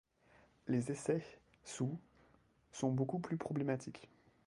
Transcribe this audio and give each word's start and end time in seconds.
Les 0.67 0.89
essais 0.91 1.23
sous 1.63 1.95
sont 2.71 2.89
beaucoup 2.91 3.19
plus 3.19 3.37
problématiques. 3.37 4.09